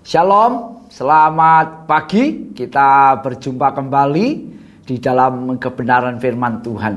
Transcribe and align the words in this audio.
Shalom, 0.00 0.88
selamat 0.88 1.84
pagi. 1.84 2.56
Kita 2.56 3.20
berjumpa 3.20 3.76
kembali 3.76 4.28
di 4.80 4.96
dalam 4.96 5.60
kebenaran 5.60 6.16
firman 6.16 6.64
Tuhan. 6.64 6.94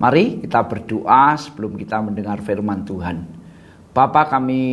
Mari 0.00 0.40
kita 0.48 0.64
berdoa 0.64 1.36
sebelum 1.36 1.76
kita 1.76 2.00
mendengar 2.00 2.40
firman 2.40 2.88
Tuhan. 2.88 3.28
Bapak 3.92 4.32
kami 4.32 4.64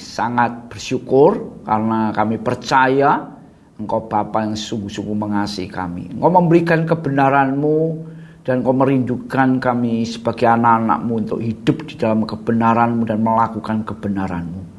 sangat 0.00 0.72
bersyukur 0.72 1.60
karena 1.68 2.16
kami 2.16 2.40
percaya 2.40 3.28
Engkau 3.76 4.08
Bapa 4.08 4.48
yang 4.48 4.56
sungguh-sungguh 4.56 5.20
mengasihi 5.20 5.68
kami. 5.68 6.16
Engkau 6.16 6.32
memberikan 6.32 6.88
kebenaranmu 6.88 8.08
dan 8.40 8.64
Engkau 8.64 8.72
merindukan 8.72 9.60
kami 9.60 10.08
sebagai 10.08 10.48
anak-anakmu 10.48 11.12
untuk 11.12 11.44
hidup 11.44 11.76
di 11.92 12.00
dalam 12.00 12.24
kebenaranmu 12.24 13.04
dan 13.04 13.20
melakukan 13.20 13.84
kebenaranmu. 13.84 14.75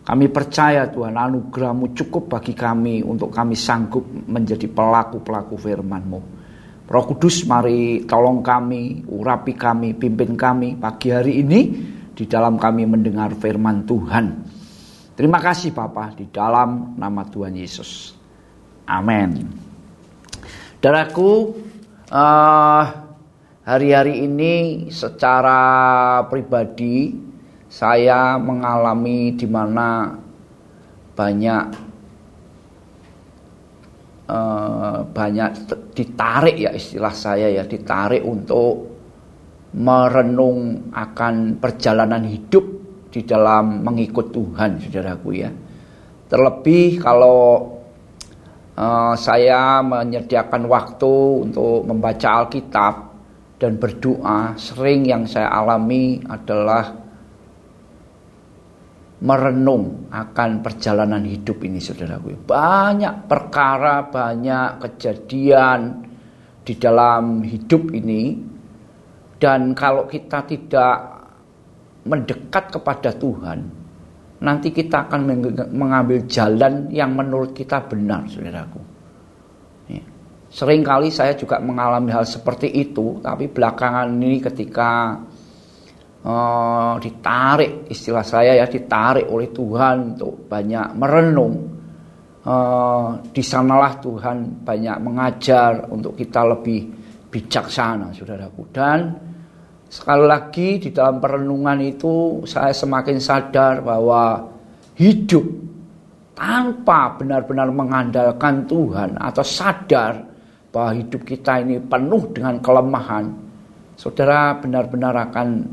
Kami 0.00 0.26
percaya 0.32 0.88
Tuhan 0.88 1.12
anugerahmu 1.12 1.92
cukup 1.92 2.32
bagi 2.32 2.56
kami 2.56 3.04
untuk 3.04 3.28
kami 3.28 3.52
sanggup 3.52 4.02
menjadi 4.08 4.64
pelaku-pelaku 4.66 5.54
firmanmu. 5.60 6.20
Roh 6.90 7.04
Kudus 7.06 7.46
mari 7.46 8.02
tolong 8.02 8.42
kami, 8.42 9.06
urapi 9.06 9.54
kami, 9.54 9.94
pimpin 9.94 10.34
kami 10.34 10.74
pagi 10.74 11.14
hari 11.14 11.38
ini 11.38 11.60
di 12.10 12.26
dalam 12.26 12.58
kami 12.58 12.82
mendengar 12.88 13.30
firman 13.38 13.86
Tuhan. 13.86 14.26
Terima 15.14 15.38
kasih 15.38 15.70
Bapak 15.70 16.18
di 16.18 16.26
dalam 16.32 16.98
nama 16.98 17.22
Tuhan 17.28 17.54
Yesus. 17.54 18.16
Amin. 18.90 19.46
Daraku, 20.82 21.54
uh, 22.10 22.84
hari-hari 23.62 24.26
ini 24.26 24.54
secara 24.90 26.24
pribadi 26.26 27.29
saya 27.70 28.34
mengalami 28.34 29.30
di 29.38 29.46
mana 29.46 30.18
banyak 31.14 31.64
uh, 34.26 35.06
banyak 35.06 35.50
ditarik 35.94 36.58
ya 36.58 36.74
istilah 36.74 37.14
saya 37.14 37.46
ya 37.46 37.62
ditarik 37.62 38.26
untuk 38.26 38.90
merenung 39.70 40.90
akan 40.90 41.62
perjalanan 41.62 42.26
hidup 42.26 42.66
di 43.10 43.22
dalam 43.22 43.86
mengikut 43.86 44.34
Tuhan 44.34 44.82
saudaraku 44.82 45.30
ya. 45.38 45.50
Terlebih 46.26 46.98
kalau 46.98 47.70
uh, 48.74 49.14
saya 49.14 49.78
menyediakan 49.82 50.66
waktu 50.66 51.14
untuk 51.46 51.86
membaca 51.86 52.42
Alkitab 52.42 52.94
dan 53.62 53.78
berdoa 53.78 54.58
sering 54.58 55.06
yang 55.06 55.22
saya 55.26 55.50
alami 55.54 56.22
adalah 56.26 56.99
merenung 59.20 60.08
akan 60.08 60.64
perjalanan 60.64 61.20
hidup 61.28 61.60
ini 61.64 61.76
saudaraku. 61.76 62.48
Banyak 62.48 63.28
perkara, 63.28 64.08
banyak 64.08 64.80
kejadian 64.80 66.08
di 66.64 66.74
dalam 66.80 67.44
hidup 67.44 67.92
ini 67.92 68.50
dan 69.40 69.72
kalau 69.72 70.04
kita 70.04 70.44
tidak 70.44 70.96
mendekat 72.04 72.72
kepada 72.72 73.12
Tuhan, 73.16 73.58
nanti 74.44 74.68
kita 74.68 75.08
akan 75.08 75.20
mengambil 75.72 76.24
jalan 76.28 76.88
yang 76.92 77.16
menurut 77.16 77.56
kita 77.56 77.80
benar, 77.88 78.28
saudaraku. 78.28 78.80
Ya. 79.88 80.04
Seringkali 80.52 81.08
saya 81.08 81.32
juga 81.36 81.56
mengalami 81.60 82.12
hal 82.12 82.28
seperti 82.28 82.68
itu, 82.68 83.20
tapi 83.24 83.48
belakangan 83.48 84.12
ini 84.12 84.40
ketika 84.44 85.20
uh, 86.24 86.94
ditarik 87.00 87.88
istilah 87.88 88.24
saya 88.24 88.56
ya 88.60 88.66
ditarik 88.68 89.28
oleh 89.28 89.48
Tuhan 89.52 90.16
untuk 90.16 90.48
banyak 90.48 90.86
merenung. 90.96 91.56
Uh, 92.40 93.20
di 93.36 93.44
sanalah 93.44 94.00
Tuhan 94.00 94.64
banyak 94.64 94.96
mengajar 95.04 95.92
untuk 95.92 96.16
kita 96.16 96.40
lebih 96.48 96.88
bijaksana 97.28 98.16
saudaraku. 98.16 98.62
Dan 98.72 99.12
sekali 99.84 100.24
lagi 100.24 100.80
di 100.80 100.88
dalam 100.88 101.20
perenungan 101.20 101.78
itu 101.84 102.40
saya 102.48 102.72
semakin 102.72 103.20
sadar 103.20 103.84
bahwa 103.84 104.40
hidup 104.96 105.44
tanpa 106.32 107.20
benar-benar 107.20 107.68
mengandalkan 107.68 108.64
Tuhan 108.64 109.20
atau 109.20 109.44
sadar 109.44 110.24
bahwa 110.72 110.96
hidup 110.96 111.28
kita 111.28 111.60
ini 111.60 111.76
penuh 111.76 112.24
dengan 112.32 112.56
kelemahan 112.64 113.28
saudara 114.00 114.56
benar-benar 114.56 115.12
akan 115.28 115.68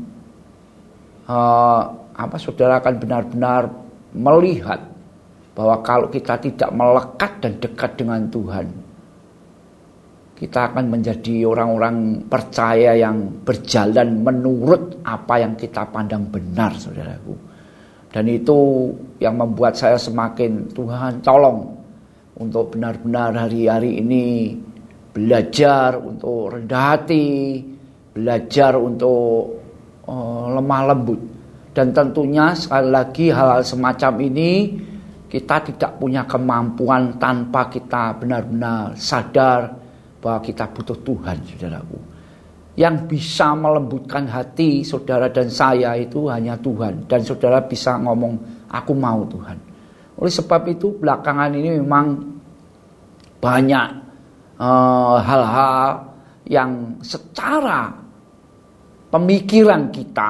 uh, 1.28 1.82
apa 2.18 2.36
saudara 2.40 2.80
akan 2.82 2.94
benar-benar 2.98 3.62
melihat 4.16 4.80
bahwa 5.54 5.76
kalau 5.84 6.06
kita 6.08 6.40
tidak 6.40 6.70
melekat 6.72 7.32
dan 7.42 7.52
dekat 7.60 7.90
dengan 7.98 8.20
Tuhan, 8.30 8.66
kita 10.38 10.70
akan 10.70 10.86
menjadi 10.86 11.46
orang-orang 11.50 12.22
percaya 12.30 12.94
yang 12.94 13.42
berjalan 13.42 14.22
menurut 14.22 15.02
apa 15.02 15.42
yang 15.42 15.58
kita 15.58 15.82
pandang 15.90 16.30
benar, 16.30 16.78
saudaraku. 16.78 17.34
Dan 18.08 18.24
itu 18.30 18.88
yang 19.20 19.36
membuat 19.36 19.76
saya 19.76 19.98
semakin 20.00 20.72
Tuhan 20.72 21.20
tolong 21.20 21.76
untuk 22.38 22.72
benar-benar 22.72 23.34
hari-hari 23.34 23.98
ini 23.98 24.56
belajar 25.10 25.98
untuk 25.98 26.54
rendah 26.54 26.84
hati, 26.94 27.60
belajar 28.14 28.78
untuk 28.78 29.58
lemah 30.56 30.82
lembut. 30.94 31.20
Dan 31.72 31.94
tentunya 31.94 32.56
sekali 32.56 32.90
lagi 32.90 33.26
hal-hal 33.30 33.62
semacam 33.62 34.12
ini 34.24 34.50
kita 35.28 35.60
tidak 35.68 36.00
punya 36.00 36.24
kemampuan 36.24 37.20
tanpa 37.20 37.68
kita 37.68 38.16
benar-benar 38.16 38.96
sadar 38.96 39.76
bahwa 40.18 40.40
kita 40.40 40.66
butuh 40.72 40.98
Tuhan, 41.04 41.36
saudaraku. 41.44 41.98
Yang 42.78 42.96
bisa 43.10 43.52
melembutkan 43.58 44.24
hati 44.26 44.82
saudara 44.86 45.28
dan 45.28 45.52
saya 45.52 45.94
itu 45.98 46.26
hanya 46.32 46.56
Tuhan. 46.56 47.06
Dan 47.06 47.20
saudara 47.22 47.60
bisa 47.62 47.98
ngomong, 48.00 48.66
aku 48.70 48.92
mau 48.96 49.26
Tuhan. 49.28 49.58
Oleh 50.18 50.32
sebab 50.32 50.66
itu 50.66 50.96
belakangan 50.98 51.54
ini 51.54 51.78
memang 51.78 52.06
banyak 53.38 53.88
eh, 54.58 55.16
hal-hal 55.22 55.86
uh, 55.86 55.94
yang 56.48 56.98
secara 57.04 58.07
pemikiran 59.08 59.88
kita, 59.88 60.28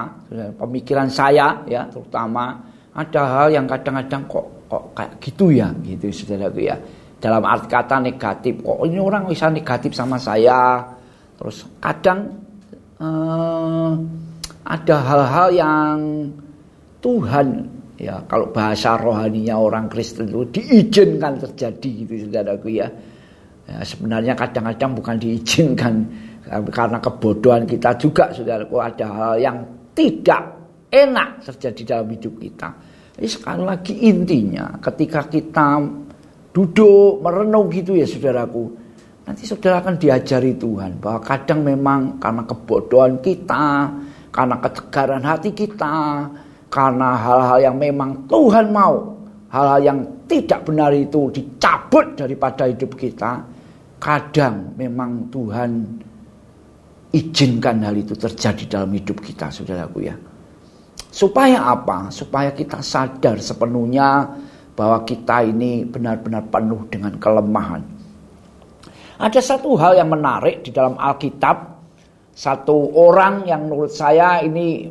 pemikiran 0.59 1.11
saya 1.11 1.63
ya 1.67 1.87
terutama 1.91 2.55
ada 2.95 3.23
hal 3.27 3.49
yang 3.55 3.67
kadang-kadang 3.67 4.27
kok 4.27 4.47
kok 4.69 4.85
kayak 4.95 5.13
gitu 5.23 5.51
ya 5.55 5.69
gitu 5.83 6.11
saudaraku 6.11 6.67
ya. 6.67 6.77
Dalam 7.19 7.43
arti 7.43 7.67
kata 7.67 7.99
negatif 7.99 8.63
kok 8.63 8.79
ini 8.87 8.99
orang 9.03 9.27
bisa 9.27 9.51
negatif 9.51 9.91
sama 9.95 10.19
saya? 10.19 10.87
Terus 11.39 11.67
kadang 11.83 12.31
eh, 12.99 13.91
ada 14.69 14.97
hal-hal 15.03 15.49
yang 15.55 15.99
Tuhan 16.99 17.79
ya 17.99 18.23
kalau 18.31 18.51
bahasa 18.55 18.95
rohaninya 18.95 19.59
orang 19.59 19.91
Kristen 19.91 20.31
itu 20.31 20.47
diizinkan 20.55 21.39
terjadi 21.43 22.07
gitu 22.07 22.27
saudaraku 22.27 22.79
ya, 22.79 22.87
ya 23.67 23.83
sebenarnya 23.83 24.39
kadang-kadang 24.39 24.95
bukan 24.95 25.17
diizinkan 25.19 25.95
karena 26.49 26.99
kebodohan 26.99 27.69
kita 27.69 27.95
juga 28.01 28.33
saudaraku 28.33 28.77
ada 28.81 29.07
hal 29.07 29.35
yang 29.37 29.59
tidak 29.93 30.43
enak 30.89 31.45
terjadi 31.45 31.83
dalam 31.97 32.09
hidup 32.13 32.35
kita. 32.41 32.69
Jadi 33.19 33.29
sekali 33.29 33.63
lagi 33.67 33.95
intinya 34.09 34.79
ketika 34.81 35.27
kita 35.29 35.83
duduk 36.55 37.21
merenung 37.21 37.69
gitu 37.69 37.95
ya 37.95 38.09
saudaraku. 38.09 38.89
Nanti 39.29 39.45
saudara 39.45 39.85
akan 39.85 40.01
diajari 40.01 40.57
Tuhan 40.57 41.05
bahwa 41.05 41.21
kadang 41.21 41.61
memang 41.61 42.17
karena 42.17 42.43
kebodohan 42.49 43.21
kita, 43.21 43.93
karena 44.33 44.57
ketegaran 44.57 45.21
hati 45.21 45.53
kita, 45.53 46.25
karena 46.73 47.09
hal-hal 47.13 47.59
yang 47.61 47.77
memang 47.77 48.25
Tuhan 48.25 48.73
mau, 48.73 49.21
hal-hal 49.53 49.81
yang 49.85 49.99
tidak 50.25 50.65
benar 50.65 50.97
itu 50.97 51.29
dicabut 51.29 52.17
daripada 52.17 52.65
hidup 52.73 52.97
kita. 52.97 53.45
Kadang 54.01 54.73
memang 54.81 55.29
Tuhan 55.29 55.71
izinkan 57.13 57.81
hal 57.81 57.97
itu 57.97 58.13
terjadi 58.13 58.79
dalam 58.79 58.91
hidup 58.93 59.21
kita 59.25 59.49
saudaraku 59.49 60.09
ya. 60.09 60.17
Supaya 61.09 61.65
apa? 61.73 62.13
Supaya 62.13 62.53
kita 62.53 62.85
sadar 62.85 63.41
sepenuhnya 63.41 64.29
bahwa 64.77 65.03
kita 65.03 65.43
ini 65.43 65.89
benar-benar 65.89 66.47
penuh 66.53 66.87
dengan 66.93 67.17
kelemahan. 67.17 67.83
Ada 69.19 69.41
satu 69.43 69.75
hal 69.75 69.99
yang 69.99 70.15
menarik 70.15 70.63
di 70.63 70.71
dalam 70.71 70.95
Alkitab. 70.95 71.81
Satu 72.39 72.95
orang 72.95 73.51
yang 73.51 73.67
menurut 73.67 73.91
saya 73.91 74.39
ini 74.47 74.87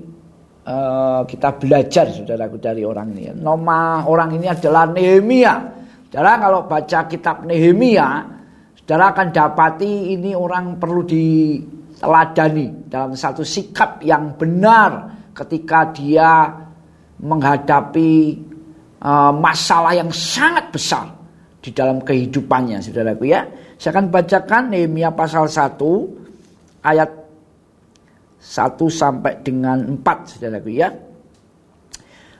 uh, 0.67 1.23
kita 1.23 1.55
belajar 1.55 2.11
saudaraku 2.11 2.59
dari 2.59 2.83
orang 2.83 3.15
ini. 3.15 3.31
Nama 3.31 4.03
orang 4.03 4.35
ini 4.35 4.51
adalah 4.51 4.83
Nehemia. 4.91 5.55
Saudara 6.11 6.43
kalau 6.43 6.67
baca 6.67 6.99
kitab 7.07 7.47
Nehemia 7.47 8.27
saudara 8.87 9.11
akan 9.15 9.27
dapati 9.35 10.15
ini 10.15 10.31
orang 10.31 10.79
perlu 10.79 11.03
di 11.03 11.59
teladani 11.97 12.69
dalam 12.87 13.17
satu 13.17 13.41
sikap 13.41 14.01
yang 14.05 14.37
benar 14.37 15.09
ketika 15.33 15.89
dia 15.93 16.49
menghadapi 17.17 18.37
uh, 19.01 19.33
masalah 19.33 19.97
yang 19.97 20.13
sangat 20.13 20.69
besar 20.69 21.05
di 21.61 21.73
dalam 21.73 22.01
kehidupannya, 22.01 22.79
saudaraku 22.79 23.33
ya. 23.33 23.43
Saya 23.77 23.97
akan 23.97 24.07
bacakan 24.09 24.63
Nehemia 24.73 25.13
pasal 25.13 25.49
1 25.49 26.85
ayat 26.85 27.11
1 28.39 28.77
sampai 28.87 29.33
dengan 29.41 29.97
4, 29.97 30.31
saudaraku 30.37 30.69
ya. 30.73 30.89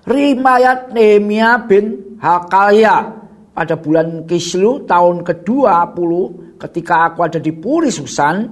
Rimayat 0.08 0.96
Nehemia 0.96 1.60
bin 1.68 2.16
Hakalya 2.24 3.12
pada 3.52 3.76
bulan 3.76 4.24
Kislu 4.24 4.88
tahun 4.88 5.26
ke-20 5.28 6.12
ketika 6.62 7.12
aku 7.12 7.20
ada 7.28 7.42
di 7.42 7.52
Puri 7.52 7.92
Susan, 7.92 8.48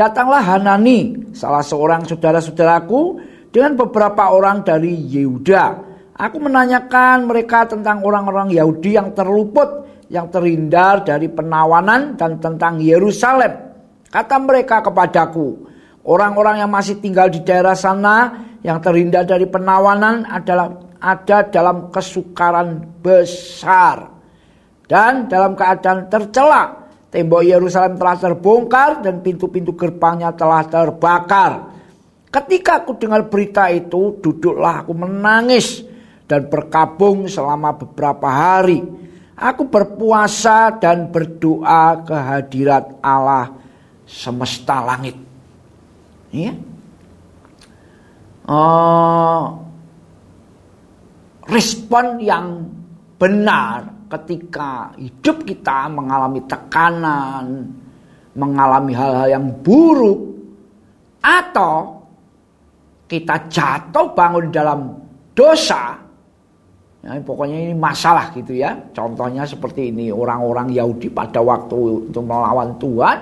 datanglah 0.00 0.40
Hanani, 0.40 1.28
salah 1.36 1.60
seorang 1.60 2.08
saudara-saudaraku 2.08 3.20
dengan 3.52 3.76
beberapa 3.76 4.32
orang 4.32 4.64
dari 4.64 4.96
Yehuda. 4.96 5.92
Aku 6.16 6.40
menanyakan 6.40 7.28
mereka 7.28 7.68
tentang 7.68 8.00
orang-orang 8.00 8.48
Yahudi 8.48 8.96
yang 8.96 9.12
terluput, 9.12 9.84
yang 10.08 10.32
terhindar 10.32 11.04
dari 11.04 11.28
penawanan 11.28 12.16
dan 12.16 12.40
tentang 12.40 12.80
Yerusalem. 12.80 13.76
Kata 14.08 14.40
mereka 14.40 14.80
kepadaku, 14.80 15.68
orang-orang 16.08 16.64
yang 16.64 16.72
masih 16.72 16.96
tinggal 16.96 17.28
di 17.28 17.44
daerah 17.44 17.76
sana 17.76 18.48
yang 18.64 18.80
terhindar 18.80 19.28
dari 19.28 19.44
penawanan 19.44 20.24
adalah 20.24 20.80
ada 21.00 21.44
dalam 21.48 21.92
kesukaran 21.92 23.00
besar 23.04 24.08
dan 24.88 25.28
dalam 25.28 25.52
keadaan 25.52 26.08
tercela. 26.08 26.79
Tembok 27.10 27.42
Yerusalem 27.42 27.98
telah 27.98 28.16
terbongkar 28.22 29.02
dan 29.02 29.18
pintu-pintu 29.18 29.74
gerbangnya 29.74 30.30
telah 30.30 30.62
terbakar. 30.62 31.74
Ketika 32.30 32.86
aku 32.86 32.94
dengar 32.94 33.26
berita 33.26 33.66
itu, 33.66 34.14
duduklah 34.22 34.86
aku 34.86 34.94
menangis 34.94 35.82
dan 36.30 36.46
berkabung 36.46 37.26
selama 37.26 37.74
beberapa 37.74 38.30
hari. 38.30 38.86
Aku 39.34 39.66
berpuasa 39.66 40.70
dan 40.78 41.10
berdoa 41.10 42.06
kehadirat 42.06 43.02
Allah 43.02 43.58
semesta 44.06 44.78
langit. 44.78 45.18
Ya. 46.30 46.54
Uh, 48.46 49.58
respon 51.50 52.22
yang 52.22 52.70
benar 53.18 53.99
ketika 54.10 54.90
hidup 54.98 55.46
kita 55.46 55.86
mengalami 55.86 56.42
tekanan, 56.50 57.70
mengalami 58.34 58.90
hal-hal 58.90 59.28
yang 59.30 59.46
buruk, 59.62 60.34
atau 61.22 62.02
kita 63.06 63.46
jatuh 63.46 64.10
bangun 64.10 64.50
dalam 64.50 64.98
dosa, 65.30 65.94
ya, 67.06 67.16
pokoknya 67.22 67.70
ini 67.70 67.74
masalah 67.78 68.34
gitu 68.34 68.58
ya. 68.58 68.74
Contohnya 68.90 69.46
seperti 69.46 69.94
ini 69.94 70.10
orang-orang 70.10 70.74
Yahudi 70.74 71.06
pada 71.10 71.38
waktu 71.38 72.10
untuk 72.10 72.24
melawan 72.26 72.74
Tuhan 72.82 73.18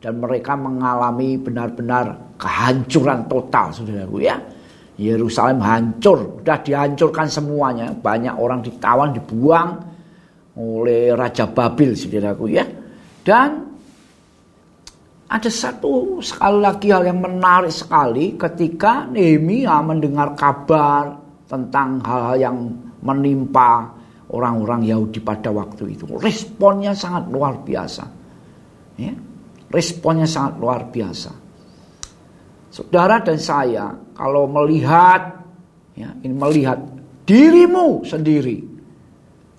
dan 0.00 0.14
mereka 0.16 0.56
mengalami 0.56 1.36
benar-benar 1.36 2.36
kehancuran 2.40 3.28
total, 3.28 3.76
saudaraku 3.76 4.24
ya. 4.24 4.40
Yerusalem 5.00 5.64
hancur, 5.64 6.44
sudah 6.44 6.60
dihancurkan 6.60 7.24
semuanya. 7.24 7.88
Banyak 7.88 8.36
orang 8.36 8.60
ditawan, 8.60 9.16
dibuang, 9.16 9.89
oleh 10.60 11.16
Raja 11.16 11.48
Babil 11.48 11.96
saudaraku 11.96 12.44
ya. 12.52 12.64
Dan 13.24 13.50
ada 15.30 15.50
satu 15.50 16.18
sekali 16.20 16.58
lagi 16.58 16.88
hal 16.90 17.06
yang 17.06 17.22
menarik 17.22 17.72
sekali 17.72 18.34
ketika 18.34 19.06
Nehemia 19.08 19.78
mendengar 19.80 20.34
kabar 20.34 21.16
tentang 21.46 22.02
hal-hal 22.02 22.36
yang 22.36 22.56
menimpa 23.00 23.94
orang-orang 24.30 24.86
Yahudi 24.86 25.18
pada 25.22 25.50
waktu 25.50 25.94
itu. 25.94 26.06
Responnya 26.18 26.94
sangat 26.94 27.30
luar 27.30 27.62
biasa. 27.62 28.04
Ya. 28.98 29.14
Responnya 29.70 30.26
sangat 30.26 30.58
luar 30.58 30.90
biasa. 30.90 31.32
Saudara 32.70 33.18
dan 33.22 33.38
saya 33.38 33.90
kalau 34.14 34.46
melihat 34.46 35.42
ya, 35.98 36.10
ini 36.22 36.34
melihat 36.34 36.78
dirimu 37.26 38.06
sendiri 38.06 38.69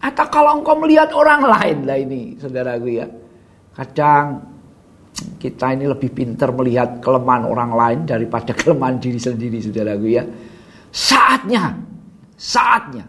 atau 0.02 0.26
kalau 0.34 0.58
engkau 0.58 0.74
melihat 0.82 1.14
orang 1.14 1.46
lain 1.46 1.78
lah 1.86 1.98
ini 2.02 2.34
saudaraku 2.42 2.90
ya. 2.90 3.06
Kadang 3.78 4.42
kita 5.38 5.78
ini 5.78 5.86
lebih 5.86 6.10
pintar 6.10 6.50
melihat 6.58 6.98
kelemahan 6.98 7.46
orang 7.46 7.72
lain 7.78 8.00
daripada 8.10 8.52
kelemahan 8.60 8.98
diri 8.98 9.22
sendiri 9.22 9.62
saudaraku 9.62 10.08
ya. 10.10 10.26
Saatnya, 10.90 11.78
saatnya. 12.34 13.06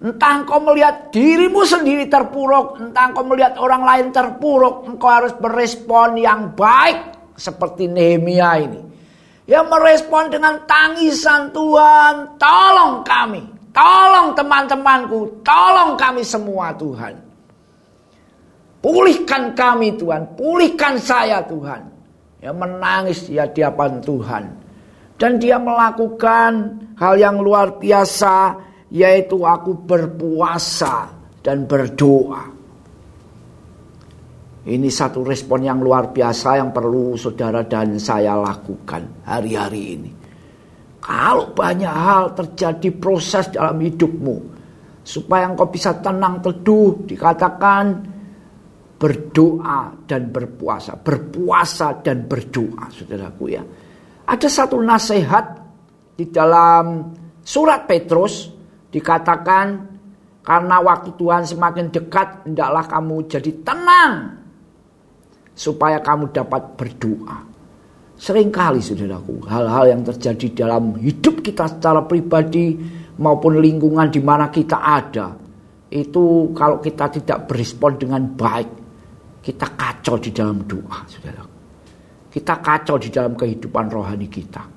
Entah 0.00 0.32
engkau 0.40 0.64
melihat 0.64 1.12
dirimu 1.12 1.60
sendiri 1.64 2.08
terpuruk, 2.08 2.80
entah 2.80 3.12
engkau 3.12 3.24
melihat 3.24 3.56
orang 3.60 3.84
lain 3.84 4.06
terpuruk, 4.12 4.88
engkau 4.88 5.08
harus 5.12 5.32
berespon 5.36 6.16
yang 6.16 6.56
baik 6.56 7.36
seperti 7.36 7.84
Nehemia 7.84 8.52
ini. 8.64 8.80
Yang 9.44 9.66
merespon 9.68 10.32
dengan 10.32 10.64
tangisan 10.64 11.52
Tuhan, 11.52 12.40
tolong 12.40 13.04
kami, 13.04 13.44
Tolong 13.70 14.34
teman-temanku, 14.34 15.46
tolong 15.46 15.94
kami 15.94 16.26
semua 16.26 16.74
Tuhan. 16.74 17.14
Pulihkan 18.80 19.54
kami 19.54 19.94
Tuhan, 19.94 20.34
pulihkan 20.34 20.98
saya 20.98 21.44
Tuhan. 21.46 21.82
Ya 22.40 22.50
menangis 22.50 23.28
dia 23.28 23.44
di 23.46 23.60
hadapan 23.60 24.00
Tuhan. 24.00 24.44
Dan 25.20 25.36
dia 25.36 25.60
melakukan 25.60 26.80
hal 26.96 27.14
yang 27.20 27.44
luar 27.44 27.76
biasa 27.76 28.56
yaitu 28.88 29.44
aku 29.44 29.76
berpuasa 29.84 31.12
dan 31.44 31.68
berdoa. 31.68 32.48
Ini 34.60 34.88
satu 34.92 35.24
respon 35.24 35.64
yang 35.64 35.80
luar 35.80 36.12
biasa 36.12 36.60
yang 36.60 36.72
perlu 36.72 37.16
saudara 37.16 37.64
dan 37.64 37.96
saya 37.96 38.36
lakukan 38.36 39.24
hari-hari 39.24 39.82
ini. 39.96 40.19
Kalau 41.00 41.56
banyak 41.56 41.90
hal 41.90 42.36
terjadi 42.36 42.92
proses 42.92 43.48
dalam 43.48 43.80
hidupmu, 43.80 44.36
supaya 45.00 45.48
engkau 45.48 45.72
bisa 45.72 45.96
tenang 45.98 46.44
teduh, 46.44 47.08
dikatakan 47.08 47.84
berdoa 49.00 49.96
dan 50.04 50.28
berpuasa, 50.28 51.00
berpuasa 51.00 52.04
dan 52.04 52.28
berdoa, 52.28 52.92
saudaraku 52.92 53.44
ya. 53.48 53.64
Ada 54.28 54.46
satu 54.46 54.76
nasihat 54.76 55.56
di 56.20 56.28
dalam 56.28 57.16
surat 57.40 57.88
Petrus 57.88 58.52
dikatakan 58.92 59.66
karena 60.44 60.76
waktu 60.84 61.16
Tuhan 61.16 61.48
semakin 61.48 61.88
dekat 61.88 62.44
hendaklah 62.44 62.84
kamu 62.84 63.16
jadi 63.24 63.52
tenang 63.64 64.36
supaya 65.56 65.98
kamu 66.04 66.28
dapat 66.30 66.76
berdoa. 66.76 67.49
Seringkali 68.20 68.84
saudaraku, 68.84 69.48
hal-hal 69.48 69.96
yang 69.96 70.02
terjadi 70.04 70.52
dalam 70.52 70.92
hidup 71.00 71.40
kita 71.40 71.64
secara 71.72 72.04
pribadi 72.04 72.76
maupun 73.16 73.64
lingkungan 73.64 74.12
di 74.12 74.20
mana 74.20 74.52
kita 74.52 74.76
ada, 74.76 75.32
itu 75.88 76.52
kalau 76.52 76.84
kita 76.84 77.08
tidak 77.16 77.48
berespon 77.48 77.96
dengan 77.96 78.20
baik, 78.36 78.68
kita 79.40 79.72
kacau 79.72 80.20
di 80.20 80.36
dalam 80.36 80.68
doa, 80.68 81.00
saudaraku. 81.08 81.56
Kita 82.28 82.60
kacau 82.60 83.00
di 83.00 83.08
dalam 83.08 83.32
kehidupan 83.32 83.88
rohani 83.88 84.28
kita. 84.28 84.68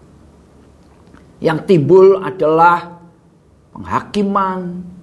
Yang 1.43 1.59
timbul 1.67 2.23
adalah 2.23 2.79
penghakiman, 3.75 4.59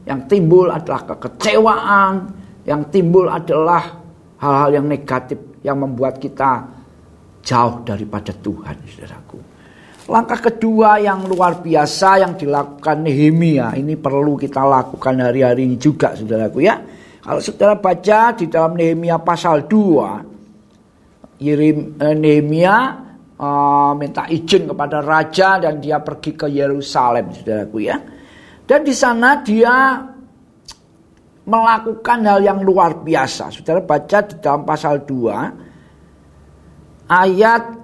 yang 0.09 0.25
timbul 0.25 0.73
adalah 0.73 1.04
kekecewaan, 1.12 2.14
yang 2.64 2.88
timbul 2.88 3.28
adalah 3.28 4.00
hal-hal 4.40 4.80
yang 4.80 4.88
negatif 4.88 5.37
yang 5.61 5.76
membuat 5.76 6.16
kita 6.16 6.79
jauh 7.40 7.82
daripada 7.85 8.32
Tuhan, 8.32 8.76
saudaraku. 8.85 9.38
Langkah 10.11 10.42
kedua 10.42 10.99
yang 10.99 11.23
luar 11.28 11.62
biasa 11.62 12.18
yang 12.18 12.35
dilakukan 12.35 13.06
Nehemia 13.06 13.78
ini 13.78 13.94
perlu 13.94 14.35
kita 14.35 14.66
lakukan 14.66 15.23
hari-hari 15.23 15.70
ini 15.70 15.78
juga, 15.78 16.18
saudaraku 16.18 16.59
ya. 16.66 16.75
Kalau 17.20 17.38
saudara 17.38 17.78
baca 17.78 18.35
di 18.35 18.50
dalam 18.50 18.75
Nehemia 18.75 19.23
pasal 19.23 19.70
2, 19.70 21.38
eh, 21.38 22.16
Nehemia 22.16 22.76
uh, 23.38 23.92
minta 23.94 24.26
izin 24.26 24.73
kepada 24.73 24.99
raja 24.99 25.62
dan 25.62 25.78
dia 25.78 26.02
pergi 26.02 26.35
ke 26.35 26.50
Yerusalem, 26.50 27.30
saudaraku 27.30 27.78
ya. 27.78 27.97
Dan 28.66 28.82
di 28.82 28.94
sana 28.94 29.38
dia 29.47 30.00
melakukan 31.47 32.18
hal 32.26 32.40
yang 32.42 32.62
luar 32.66 32.99
biasa. 33.02 33.50
Saudara 33.54 33.82
baca 33.82 34.18
di 34.26 34.35
dalam 34.42 34.62
pasal 34.66 35.02
2 35.06 35.69
ayat 37.11 37.75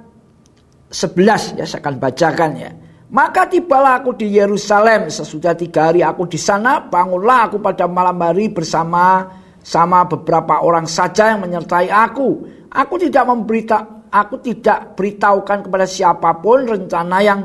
11 0.87 1.59
ya 1.59 1.67
saya 1.67 1.83
akan 1.83 1.95
bacakan 1.99 2.51
ya. 2.55 2.71
Maka 3.07 3.47
tibalah 3.47 4.03
aku 4.03 4.19
di 4.19 4.35
Yerusalem 4.35 5.11
sesudah 5.11 5.55
tiga 5.55 5.91
hari 5.91 6.03
aku 6.03 6.27
di 6.27 6.39
sana 6.39 6.83
bangunlah 6.83 7.51
aku 7.51 7.59
pada 7.63 7.87
malam 7.87 8.19
hari 8.19 8.51
bersama 8.51 9.31
sama 9.63 10.07
beberapa 10.07 10.63
orang 10.63 10.87
saja 10.87 11.35
yang 11.35 11.43
menyertai 11.43 11.91
aku. 11.91 12.47
Aku 12.71 12.95
tidak 12.99 13.27
memberita 13.27 14.07
aku 14.11 14.39
tidak 14.43 14.95
beritahukan 14.95 15.67
kepada 15.67 15.87
siapa 15.87 16.39
pun 16.39 16.67
rencana 16.67 17.19
yang 17.23 17.41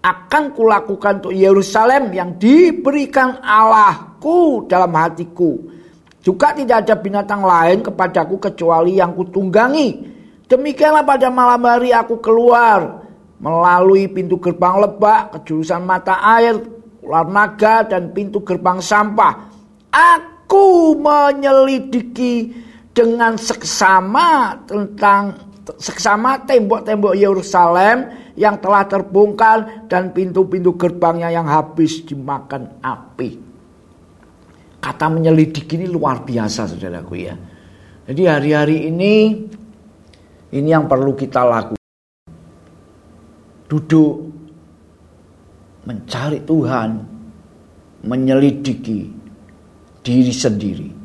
akan 0.00 0.56
kulakukan 0.56 1.20
untuk 1.20 1.36
Yerusalem 1.36 2.08
yang 2.16 2.40
diberikan 2.40 3.36
Allahku 3.44 4.64
dalam 4.64 4.96
hatiku. 4.96 5.60
Juga 6.20 6.52
tidak 6.52 6.84
ada 6.84 7.00
binatang 7.00 7.44
lain 7.44 7.84
kepadaku 7.84 8.36
kecuali 8.40 8.96
yang 8.96 9.12
kutunggangi. 9.16 10.09
Demikianlah 10.50 11.06
pada 11.06 11.30
malam 11.30 11.62
hari 11.62 11.94
aku 11.94 12.18
keluar 12.18 13.06
melalui 13.38 14.10
pintu 14.10 14.34
gerbang 14.42 14.82
lebak 14.82 15.30
ke 15.30 15.38
jurusan 15.46 15.86
mata 15.86 16.18
air, 16.18 16.58
ular 17.06 17.30
naga 17.30 17.86
dan 17.86 18.10
pintu 18.10 18.42
gerbang 18.42 18.82
sampah. 18.82 19.46
Aku 19.94 20.98
menyelidiki 20.98 22.50
dengan 22.90 23.38
seksama 23.38 24.58
tentang 24.66 25.38
seksama 25.78 26.42
tembok-tembok 26.42 27.14
Yerusalem 27.14 28.10
yang 28.34 28.58
telah 28.58 28.90
terbongkar 28.90 29.86
dan 29.86 30.10
pintu-pintu 30.10 30.74
gerbangnya 30.74 31.30
yang 31.30 31.46
habis 31.46 32.02
dimakan 32.02 32.82
api. 32.82 33.38
Kata 34.82 35.06
menyelidiki 35.06 35.78
ini 35.78 35.86
luar 35.86 36.26
biasa 36.26 36.74
saudaraku 36.74 37.14
ya. 37.14 37.38
Jadi 38.10 38.22
hari-hari 38.26 38.90
ini 38.90 39.14
ini 40.50 40.68
yang 40.70 40.86
perlu 40.90 41.14
kita 41.14 41.42
lakukan. 41.46 41.78
Duduk 43.70 44.14
mencari 45.86 46.42
Tuhan, 46.42 46.90
menyelidiki 48.02 49.00
diri 50.02 50.34
sendiri 50.34 51.00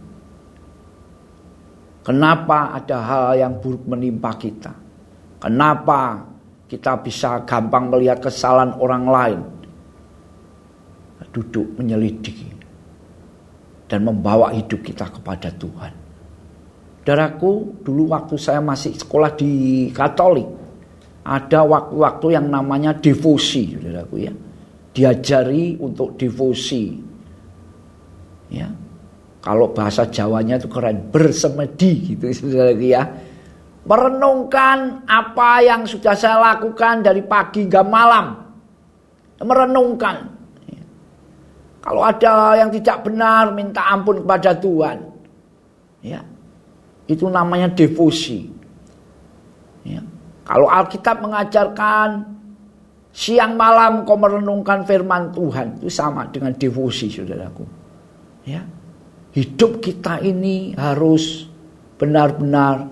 Kenapa 2.06 2.78
ada 2.78 3.02
hal 3.02 3.26
yang 3.34 3.58
buruk 3.58 3.90
menimpa 3.90 4.38
kita? 4.38 4.70
Kenapa 5.42 6.22
kita 6.70 7.02
bisa 7.02 7.42
gampang 7.50 7.90
melihat 7.90 8.22
kesalahan 8.22 8.78
orang 8.78 9.04
lain? 9.10 9.42
Duduk 11.34 11.82
menyelidiki 11.82 12.54
dan 13.90 14.06
membawa 14.06 14.54
hidup 14.54 14.86
kita 14.86 15.10
kepada 15.10 15.50
Tuhan. 15.58 16.05
Daraku, 17.06 17.86
dulu 17.86 18.10
waktu 18.10 18.34
saya 18.34 18.66
masih 18.66 18.98
sekolah 18.98 19.38
di 19.38 19.86
Katolik, 19.94 20.50
ada 21.22 21.62
waktu-waktu 21.62 22.34
yang 22.34 22.50
namanya 22.50 22.98
devosi, 22.98 23.78
saudaraku 23.78 24.16
ya. 24.26 24.34
Diajari 24.90 25.78
untuk 25.78 26.18
devosi. 26.18 26.98
Ya, 28.50 28.74
kalau 29.46 29.70
bahasa 29.70 30.10
Jawanya 30.10 30.58
itu 30.58 30.66
keren, 30.66 31.14
bersemedi 31.14 32.18
gitu 32.18 32.26
saudara 32.34 32.74
ya. 32.74 33.06
Merenungkan 33.86 35.06
apa 35.06 35.62
yang 35.62 35.86
sudah 35.86 36.18
saya 36.18 36.42
lakukan 36.42 37.06
dari 37.06 37.22
pagi 37.22 37.70
hingga 37.70 37.86
malam. 37.86 38.34
Merenungkan. 39.46 40.34
Kalau 41.86 42.02
ada 42.02 42.58
yang 42.58 42.74
tidak 42.74 43.06
benar, 43.06 43.54
minta 43.54 43.86
ampun 43.94 44.26
kepada 44.26 44.58
Tuhan. 44.58 45.06
Ya. 46.02 46.26
Itu 47.06 47.30
namanya 47.30 47.70
devosi. 47.70 48.50
Ya. 49.86 50.02
Kalau 50.46 50.70
Alkitab 50.70 51.22
mengajarkan 51.22 52.26
siang 53.14 53.54
malam 53.54 54.06
kau 54.06 54.18
merenungkan 54.18 54.86
firman 54.86 55.30
Tuhan, 55.34 55.78
itu 55.82 55.90
sama 55.90 56.26
dengan 56.34 56.54
devosi, 56.58 57.10
saudaraku. 57.10 57.66
Ya 58.46 58.66
hidup 59.36 59.84
kita 59.84 60.24
ini 60.24 60.72
harus 60.80 61.46
benar-benar 62.00 62.88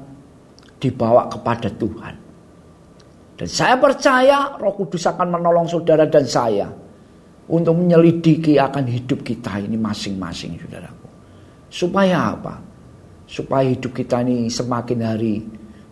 dibawa 0.78 1.32
kepada 1.32 1.72
Tuhan. 1.72 2.16
Dan 3.34 3.48
saya 3.50 3.80
percaya 3.80 4.60
Roh 4.60 4.76
Kudus 4.76 5.08
akan 5.08 5.40
menolong 5.40 5.66
saudara 5.66 6.06
dan 6.06 6.28
saya 6.28 6.68
untuk 7.48 7.80
menyelidiki 7.80 8.60
akan 8.60 8.86
hidup 8.86 9.24
kita 9.24 9.64
ini 9.64 9.80
masing-masing 9.80 10.60
saudaraku. 10.60 11.08
Supaya 11.72 12.36
apa? 12.36 12.60
Supaya 13.34 13.66
hidup 13.66 13.98
kita 13.98 14.22
ini 14.22 14.46
semakin 14.46 15.00
hari 15.02 15.42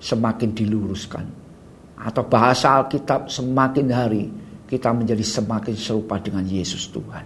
semakin 0.02 0.54
diluruskan. 0.54 1.26
Atau 2.02 2.26
bahasa 2.26 2.82
Alkitab 2.82 3.30
semakin 3.30 3.88
hari 3.94 4.26
kita 4.66 4.90
menjadi 4.90 5.22
semakin 5.22 5.78
serupa 5.78 6.18
dengan 6.18 6.42
Yesus 6.46 6.90
Tuhan. 6.90 7.26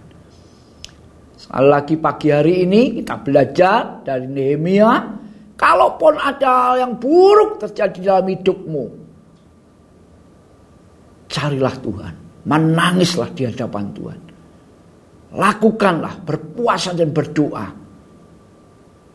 Sekali 1.36 1.68
lagi 1.68 1.94
pagi 1.96 2.28
hari 2.28 2.68
ini 2.68 3.00
kita 3.00 3.16
belajar 3.20 4.04
dari 4.04 4.28
Nehemia. 4.28 4.92
Kalaupun 5.56 6.20
ada 6.20 6.68
hal 6.68 6.74
yang 6.84 6.92
buruk 7.00 7.56
terjadi 7.64 7.98
dalam 8.12 8.28
hidupmu. 8.28 8.84
Carilah 11.32 11.76
Tuhan. 11.80 12.14
Menangislah 12.44 13.32
di 13.32 13.48
hadapan 13.48 13.84
Tuhan. 13.96 14.20
Lakukanlah 15.32 16.20
berpuasa 16.20 16.92
dan 16.92 17.08
berdoa. 17.08 17.66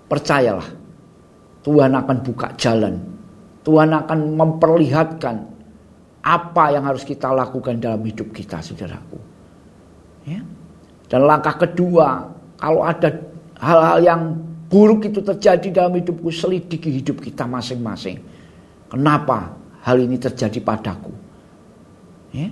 Percayalah. 0.10 0.81
Tuhan 1.62 1.92
akan 1.94 2.18
buka 2.26 2.48
jalan. 2.58 2.98
Tuhan 3.62 3.94
akan 3.94 4.20
memperlihatkan 4.34 5.36
apa 6.22 6.64
yang 6.74 6.86
harus 6.86 7.06
kita 7.06 7.30
lakukan 7.30 7.78
dalam 7.78 8.02
hidup 8.02 8.34
kita, 8.34 8.62
saudaraku. 8.62 9.18
Ya. 10.26 10.42
Dan 11.10 11.26
langkah 11.26 11.58
kedua, 11.58 12.30
kalau 12.58 12.86
ada 12.86 13.10
hal-hal 13.62 14.00
yang 14.02 14.22
buruk 14.70 15.10
itu 15.10 15.22
terjadi 15.22 15.68
dalam 15.70 15.98
hidupku, 15.98 16.30
selidiki 16.34 16.90
hidup 16.90 17.22
kita 17.22 17.46
masing-masing. 17.46 18.22
Kenapa 18.90 19.54
hal 19.86 20.02
ini 20.02 20.18
terjadi 20.18 20.58
padaku? 20.62 21.14
Ya? 22.32 22.50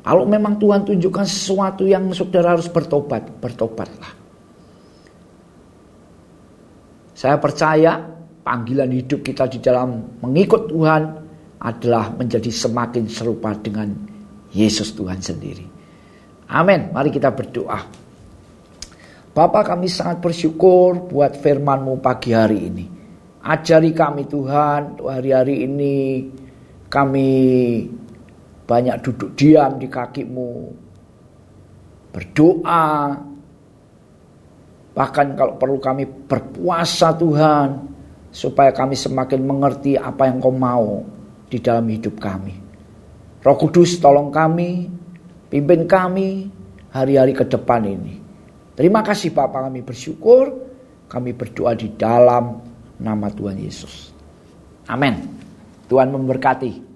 Kalau 0.00 0.24
memang 0.24 0.56
Tuhan 0.56 0.88
tunjukkan 0.88 1.26
sesuatu 1.28 1.84
yang 1.84 2.08
saudara 2.16 2.56
harus 2.56 2.66
bertobat, 2.72 3.28
bertobatlah. 3.38 4.19
Saya 7.20 7.36
percaya 7.36 8.00
panggilan 8.40 8.88
hidup 8.96 9.20
kita 9.20 9.44
di 9.44 9.60
dalam 9.60 10.16
mengikut 10.24 10.72
Tuhan 10.72 11.02
adalah 11.60 12.16
menjadi 12.16 12.48
semakin 12.48 13.04
serupa 13.12 13.52
dengan 13.60 13.92
Yesus 14.56 14.96
Tuhan 14.96 15.20
sendiri. 15.20 15.68
Amin. 16.48 16.88
Mari 16.88 17.12
kita 17.12 17.28
berdoa. 17.28 17.76
Bapak 19.36 19.68
kami 19.68 19.92
sangat 19.92 20.24
bersyukur 20.24 21.12
buat 21.12 21.36
firman-Mu 21.36 22.00
pagi 22.00 22.32
hari 22.32 22.72
ini. 22.72 22.88
Ajari 23.44 23.92
kami 23.92 24.24
Tuhan, 24.24 25.04
hari-hari 25.04 25.68
ini 25.68 26.24
kami 26.88 27.28
banyak 28.64 28.96
duduk 29.04 29.36
diam 29.36 29.76
di 29.76 29.92
kakimu. 29.92 30.52
Berdoa. 32.16 32.88
Bahkan 34.94 35.26
kalau 35.38 35.54
perlu 35.56 35.78
kami 35.78 36.06
berpuasa 36.06 37.14
Tuhan. 37.14 37.90
Supaya 38.30 38.70
kami 38.70 38.94
semakin 38.94 39.42
mengerti 39.42 39.98
apa 39.98 40.30
yang 40.30 40.38
kau 40.38 40.54
mau 40.54 41.02
di 41.50 41.58
dalam 41.58 41.82
hidup 41.90 42.22
kami. 42.22 42.54
Roh 43.42 43.58
Kudus 43.58 43.98
tolong 43.98 44.30
kami 44.30 45.00
Pimpin 45.50 45.90
kami 45.90 46.46
hari-hari 46.94 47.34
ke 47.34 47.42
depan 47.42 47.82
ini. 47.82 48.22
Terima 48.78 49.02
kasih 49.02 49.34
Bapak 49.34 49.66
kami 49.66 49.82
bersyukur. 49.82 50.70
Kami 51.10 51.34
berdoa 51.34 51.74
di 51.74 51.90
dalam 51.98 52.62
nama 53.02 53.26
Tuhan 53.34 53.58
Yesus. 53.58 54.14
Amin. 54.86 55.18
Tuhan 55.90 56.14
memberkati. 56.14 56.89